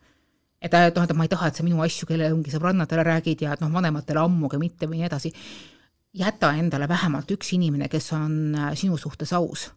[0.61, 3.63] et noh, et ma ei taha, et sa minu asju kellelegi sõbrannadele räägid ja et
[3.65, 5.33] noh, vanematele ammugi mitte või nii edasi.
[6.13, 9.71] jäta endale vähemalt üks inimene, kes on äh, sinu suhtes aus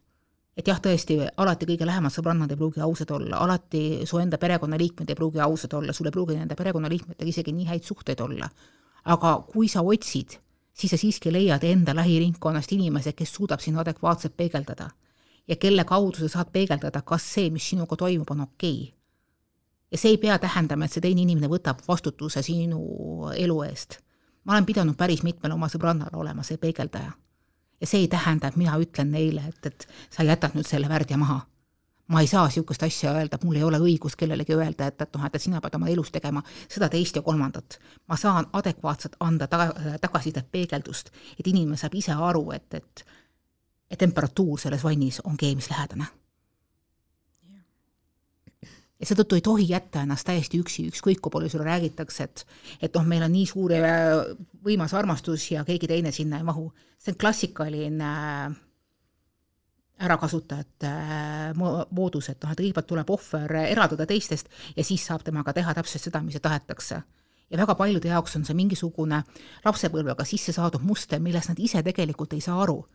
[0.58, 5.10] et jah, tõesti, alati kõige lähemad sõbrannad ei pruugi ausad olla, alati su enda perekonnaliikmed
[5.10, 8.50] ei pruugi ausad olla, sul ei pruugi nende perekonnaliikmetega isegi nii häid suhteid olla.
[9.04, 10.38] aga kui sa otsid,
[10.74, 14.90] siis sa siiski leiad enda lähiringkonnast inimese, kes suudab sind adekvaatselt peegeldada.
[15.48, 18.94] ja kelle kaudu sa saad peegeldada, kas see, mis sinuga toimub, on okei okay.
[19.92, 24.00] ja see ei pea tähendama, et see teine inimene võtab vastutuse sinu elu eest.
[24.44, 27.12] ma olen pidanud päris mitmel oma sõbrannal olema see peegeldaja
[27.82, 31.18] ja see ei tähenda, et mina ütlen neile, et, et sa jätad nüüd selle värdja
[31.18, 31.42] maha.
[32.08, 35.26] ma ei saa niisugust asja öelda, mul ei ole õigust kellelegi öelda, et, et noh,
[35.26, 37.80] et sina pead oma elus tegema seda, teist ja kolmandat.
[38.08, 41.10] ma saan adekvaatselt anda taga, tagasisidet, peegeldust,
[41.40, 43.06] et inimene saab ise aru, et, et
[43.94, 46.06] et temperatuur selles vannis on keemilislähedane.
[49.04, 52.46] Ja seetõttu ei tohi jätta ennast täiesti üksi, ükskõik kui palju sulle räägitakse, et
[52.88, 53.96] et noh, meil on nii suur ja
[54.64, 56.72] võimas armastus ja keegi teine sinna ei mahu.
[56.98, 58.56] see on klassikaline äh,
[60.08, 61.52] ärakasutajate äh,
[61.92, 66.08] moodus, et noh, et kõigepealt tuleb ohver eraldada teistest ja siis saab temaga teha täpselt
[66.08, 67.02] seda, mis tahetakse.
[67.50, 69.24] ja väga paljude jaoks on see mingisugune
[69.66, 72.86] lapsepõlvega sisse saadud muster, millest nad ise tegelikult ei saa aru.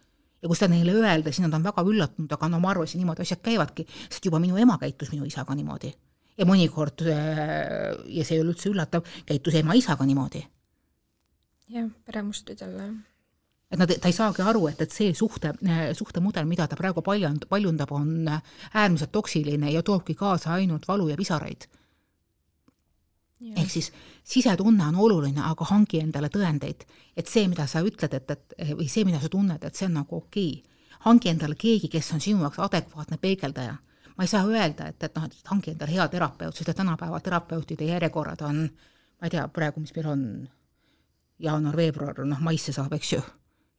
[0.43, 3.25] Ja kui seda neile öelda, siis nad on väga üllatunud, aga no ma arvasin, niimoodi
[3.25, 5.93] asjad käivadki, sest juba minu ema käitus minu isaga niimoodi.
[6.39, 10.45] ja mõnikord, äh, ja see ei ole üldse üllatav, käitus ema isaga niimoodi.
[11.75, 12.93] jah, peremustrid jälle,
[13.71, 15.53] et nad, ta ei saagi aru, et, et see suhte,
[15.99, 18.31] suhtemudel, mida ta praegu paljund-, paljundab, on
[18.75, 21.69] äärmiselt toksiline ja toobki kaasa ainult valu ja pisaraid.
[23.41, 23.93] Ehk siis
[24.25, 26.85] sisetunne on oluline, aga hangi endale tõendeid,
[27.17, 30.01] et see, mida sa ütled, et, et või see, mida sa tunned, et see on
[30.01, 30.77] nagu okei okay..
[31.07, 33.77] hangi endale keegi, kes on sinu jaoks adekvaatne peegeldaja.
[34.17, 37.21] ma ei saa öelda, et, et noh, et hangi endale hea terapeut, sest et tänapäeva
[37.21, 38.65] terapeutide järjekorrad on,
[39.21, 40.25] ma ei tea praegu, mis meil on,
[41.39, 43.23] jaanuar-veebruar, noh maisse saab, eks ju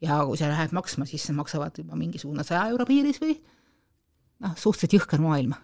[0.01, 3.35] ja kui sa lähed maksma, siis maksavad juba mingisugune saja euro piiris või
[4.39, 5.55] noh, suhteliselt jõhker maailm.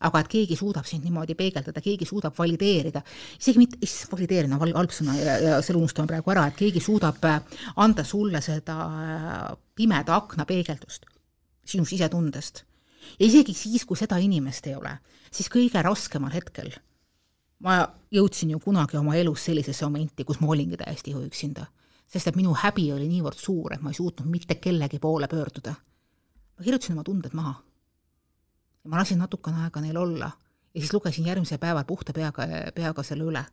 [0.00, 3.02] Aga et keegi suudab sind niimoodi peegeldada, keegi suudab valideerida,
[3.38, 6.82] isegi mitte, issand, valideerida on halb sõna ja, ja selle unustame praegu ära, et keegi
[6.84, 7.40] suudab äh,
[7.84, 11.08] anda sulle seda äh, pimeda akna peegeldust
[11.70, 12.64] sinu sisetundest.
[13.18, 14.96] ja isegi siis, kui seda inimest ei ole,
[15.30, 16.72] siis kõige raskemal hetkel
[17.60, 21.66] ma jõudsin ju kunagi oma elus sellisesse momenti, kus ma olingi täiesti üksinda
[22.10, 25.74] sest et minu häbi oli niivõrd suur, et ma ei suutnud mitte kellegi poole pöörduda.
[26.56, 27.54] ma kirjutasin oma tunded maha.
[28.84, 30.30] Ja ma lasin natukene aega neil olla
[30.74, 33.44] ja siis lugesin järgmisel päeval puhta peaga, peaga selle üle.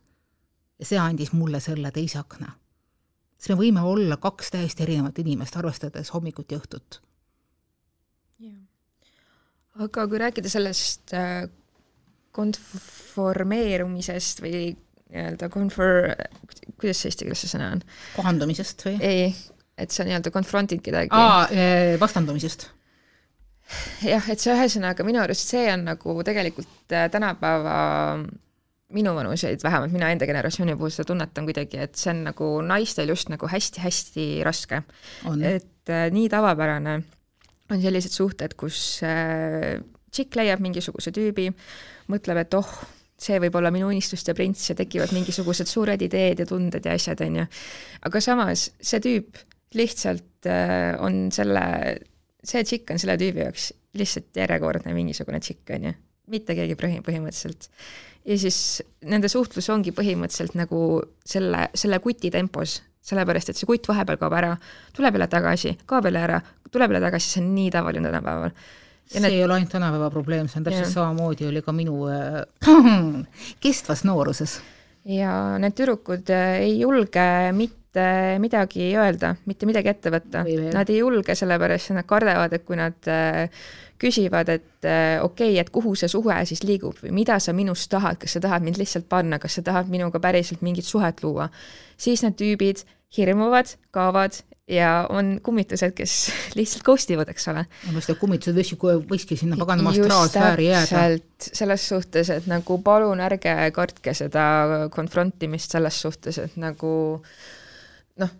[0.79, 2.51] ja see andis mulle selle teise akna.
[3.37, 7.01] sest me võime olla kaks täiesti erinevat inimest, arvestades hommikut ja õhtut.
[8.39, 8.59] jah.
[9.85, 11.49] aga kui rääkida sellest äh,
[12.37, 14.69] konformeerumisest või
[15.07, 16.13] nii-öelda confer,
[16.79, 17.83] kuidas see eesti keeles see sõna on?
[18.15, 18.97] kohandumisest või?
[19.01, 19.29] ei,
[19.79, 21.13] et sa nii-öelda confront'id kedagi.
[21.15, 22.69] aa, eh, vastandumisest.
[24.05, 27.77] Jah, et see ühesõnaga minu arust see on nagu tegelikult äh, tänapäeva
[28.95, 33.31] minuvanuseid, vähemalt mina enda generatsiooni puhul seda tunnetan kuidagi, et see on nagu naistel just
[33.33, 34.83] nagu hästi-hästi raske.
[35.43, 37.01] et äh, nii tavapärane
[37.67, 39.75] on sellised suhted, kus äh,
[40.11, 41.49] tšikk leiab mingisuguse tüübi,
[42.11, 42.69] mõtleb, et oh,
[43.19, 47.21] see võib olla minu unistuste prints ja tekivad mingisugused suured ideed ja tunded ja asjad,
[47.25, 47.47] on ju.
[48.07, 49.41] aga samas see tüüp
[49.75, 51.65] lihtsalt äh, on selle,
[52.47, 55.93] see tšikk on selle tüübi jaoks lihtsalt järjekordne mingisugune tšikk, on ju.
[56.33, 57.69] mitte keegi põhi, põhimõtteliselt.
[58.27, 58.59] ja siis
[59.07, 60.81] nende suhtlus ongi põhimõtteliselt nagu
[61.25, 64.55] selle, selle kuti tempos, sellepärast et see kutt vahepeal kaob ära,
[64.95, 68.51] tuleb jälle tagasi, kaob jälle ära, tuleb jälle tagasi, see on nii tavaline tänapäeval
[69.07, 69.33] see need...
[69.33, 70.91] ei ole ainult tänapäeva probleem, see on täpselt ja.
[70.91, 72.43] samamoodi oli ka minu äh,
[73.63, 74.59] kestvas nooruses.
[75.07, 78.05] Ja need tüdrukud äh, ei julge mitte
[78.43, 80.43] midagi öelda, mitte midagi ette võtta.
[80.75, 83.47] Nad ei julge, sellepärast nad kardavad, et kui nad äh,
[84.01, 87.89] küsivad, et äh, okei okay,, et kuhu see suhe siis liigub või mida sa minust
[87.93, 91.49] tahad, kas sa tahad mind lihtsalt panna, kas sa tahad minuga päriselt mingit suhet luua,
[91.97, 92.83] siis need tüübid
[93.17, 94.35] hirmuvad, kaovad
[94.67, 96.15] ja on kummitused, kes
[96.59, 97.65] lihtsalt ghost ivad, eks ole.
[97.93, 98.73] just, et kummitused võiks,
[99.09, 101.05] võikski sinna paganama astraalsfääri jääda.
[101.39, 106.91] selles suhtes, et nagu palun ärge kartke seda konfrontimist selles suhtes, et nagu
[108.19, 108.35] noh,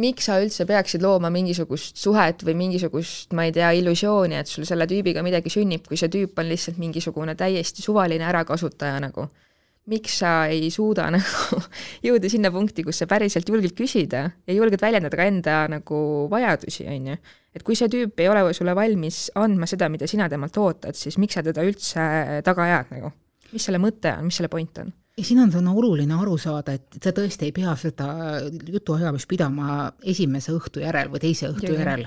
[0.00, 4.68] miks sa üldse peaksid looma mingisugust suhet või mingisugust, ma ei tea, illusiooni, et sul
[4.68, 9.30] selle tüübiga midagi sünnib, kui see tüüp on lihtsalt mingisugune täiesti suvaline ärakasutaja nagu
[9.90, 11.60] miks sa ei suuda nagu
[12.04, 16.86] jõuda sinna punkti, kus sa päriselt julged küsida ja julged väljendada ka enda nagu vajadusi,
[16.90, 17.18] on ju.
[17.56, 21.18] et kui see tüüp ei ole sulle valmis andma seda, mida sina temalt ootad, siis
[21.18, 22.06] miks sa teda üldse
[22.46, 23.12] taga ajad nagu?
[23.50, 24.92] mis selle mõte on, mis selle point on?
[25.20, 28.08] Ja siin on täna oluline aru saada, et sa tõesti ei pea seda
[28.72, 32.06] jutuajamist pidama esimese õhtu järel või teise õhtu ja, järel.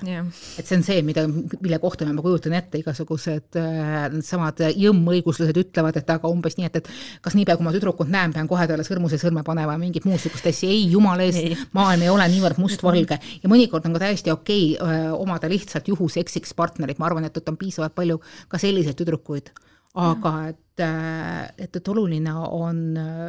[0.57, 5.99] et see on see, mida, mille kohta ma kujutan ette, igasugused äh, needsamad jõmmõiguslased ütlevad,
[6.01, 6.91] et aga umbes nii, et, et
[7.25, 10.17] kas niipea, kui ma tüdrukut näen, pean kohe talle sõrmuse sõrme panema ja mingit muud
[10.17, 13.19] niisugust asja, ei, jumala eest, maailm ei ole niivõrd mustvalge.
[13.43, 17.37] Ja mõnikord on ka täiesti okei okay, öö, omada lihtsalt juhuseksiks partnerit, ma arvan, et,
[17.37, 19.53] et on piisavalt palju ka selliseid tüdrukuid
[19.93, 22.81] aga et, et, et oluline on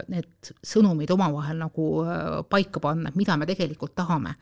[0.09, 4.35] need sõnumid omavahel nagu äh, paika panna, et mida me tegelikult tahame.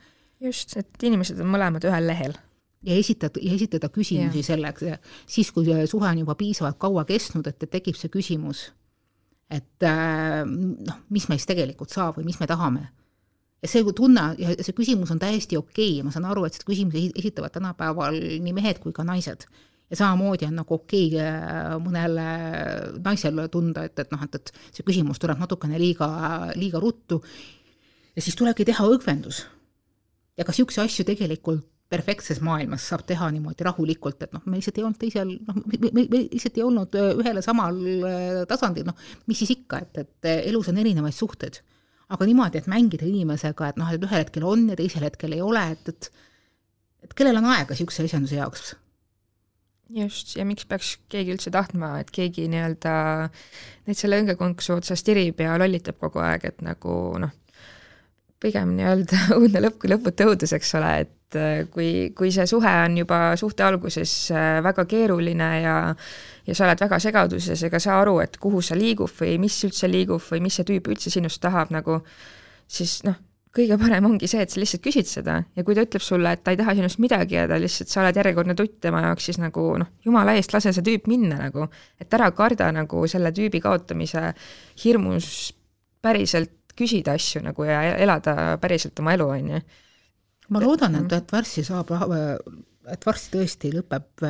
[0.42, 2.36] just, et inimesed on mõlemad ühel lehel.
[2.82, 4.46] ja esitada, ja esitada küsimusi yeah.
[4.46, 4.84] selleks,
[5.26, 8.70] siis kui suhe on juba piisavalt kaua kestnud, et, et tekib see küsimus,
[9.50, 12.86] et äh, noh, mis meist tegelikult saab või mis me tahame.
[13.62, 16.06] ja see tunne ja see küsimus on täiesti okei okay.
[16.06, 19.46] ma saan aru, et seda küsimusi esitavad tänapäeval nii mehed kui ka naised.
[19.92, 22.28] Ja samamoodi on nagu okei okay äh, mõnele
[23.04, 26.08] naisele tunda, et, et noh, et, et see küsimus tuleb natukene liiga,
[26.56, 27.20] liiga ruttu
[28.16, 29.44] ja siis tulebki teha õgvendus.
[30.38, 34.78] ja ka niisuguseid asju tegelikult perfektses maailmas saab teha niimoodi rahulikult, et noh, me lihtsalt
[34.80, 38.96] ei olnud teisel, noh, me, lihtsalt ei olnud äh, ühel ja samal äh, tasandil, noh,
[39.28, 41.60] mis siis ikka, et, et elus on erinevaid suhteid.
[42.12, 45.44] aga niimoodi, et mängida inimesega, et noh, et ühel hetkel on ja teisel hetkel ei
[45.44, 46.12] ole, et, et
[47.02, 48.72] et kellel on aega niisuguse asjanduse jaoks?
[49.92, 52.94] Just, ja miks peaks keegi üldse tahtma, et keegi nii-öelda
[53.86, 57.32] neid selle õngekonksu otsast tirib ja lollitab kogu aeg, et nagu noh,
[58.42, 62.72] pigem nii-öelda õudne lõpp kui lõputu õudus, eks ole, et äh, kui, kui see suhe
[62.84, 65.76] on juba suhte alguses äh, väga keeruline ja
[66.46, 69.90] ja sa oled väga segaduses ega saa aru, et kuhu sa liigub või mis üldse
[69.90, 72.00] liigub või mis see tüüp üldse sinust tahab nagu,
[72.66, 73.20] siis noh,
[73.52, 76.42] kõige parem ongi see, et sa lihtsalt küsid seda ja kui ta ütleb sulle, et
[76.44, 79.38] ta ei taha sinust midagi ja ta lihtsalt, sa oled järjekordne tutt tema jaoks, siis
[79.42, 81.68] nagu noh, jumala eest, lase see tüüp minna nagu,
[82.00, 84.32] et ära karda nagu selle tüübi kaotamise
[84.84, 85.52] hirmus
[86.02, 89.62] päriselt küsida asju nagu ja elada päriselt oma elu, on ju.
[90.52, 91.92] Ma loodan, et, et varsti saab,
[92.92, 94.24] et varsti tõesti lõpeb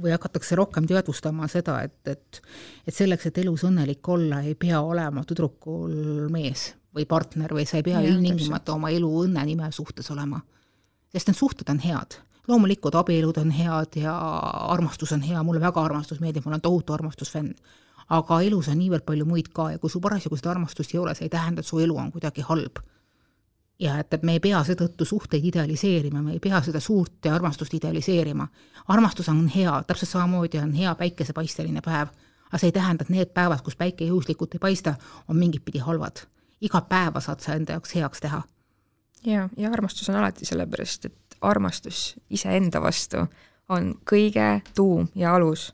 [0.00, 2.40] või hakatakse rohkem teadvustama seda, et, et
[2.88, 7.78] et selleks, et elus õnnelik olla, ei pea olema tüdrukul mees või partner või sa
[7.78, 10.40] ei pea ilmtingimata oma elu õnne nimel suhtes olema.
[11.12, 12.18] sest need suhted on head.
[12.48, 14.16] loomulikult abielud on head ja
[14.68, 17.54] armastus on hea, mulle väga armastus meeldib, ma olen tohutu armastusfänn.
[18.08, 21.14] aga elus on niivõrd palju muid ka ja kui sul parasjagu seda armastust ei ole,
[21.14, 22.82] see ei tähenda, et su elu on kuidagi halb
[23.82, 27.74] ja et, et me ei pea seetõttu suhteid idealiseerima, me ei pea seda suurt armastust
[27.74, 28.46] idealiseerima.
[28.88, 32.12] armastus on hea, täpselt samamoodi on hea päikesepaisteline päev,
[32.48, 34.94] aga see ei tähenda, et need päevad, kus päike juhuslikult ei paista,
[35.28, 36.26] on mingit pidi halvad.
[36.62, 38.42] Iga päeva saad sa enda jaoks heaks teha.
[39.26, 43.26] ja, ja armastus on alati sellepärast, et armastus iseenda vastu
[43.68, 45.72] on kõige tuum ja alus.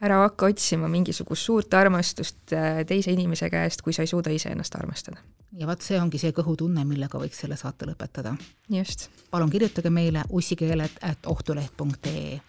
[0.00, 4.74] ära hakka otsima mingisugust suurt armastust äh, teise inimese käest, kui sa ei suuda iseennast
[4.74, 5.22] armastada
[5.56, 8.36] ja vot see ongi see kõhutunne, millega võiks selle saate lõpetada.
[8.68, 9.08] just.
[9.30, 12.40] palun kirjutage meile ussikeeled at ohtuleht.ee